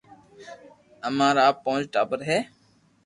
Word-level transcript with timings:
امارآ 1.07 1.47
پونچ 1.63 1.83
ٽاٻر 1.93 2.19
ھي 2.29 2.39